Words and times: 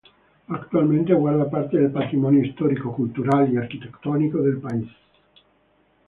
Actualmente 0.47 1.13
guarda 1.13 1.47
parte 1.47 1.77
del 1.77 1.91
patrimonio 1.91 2.43
histórico, 2.43 2.91
cultural 2.91 3.53
y 3.53 3.57
arquitectónico 3.57 4.41
del 4.41 4.57
país. 4.59 4.89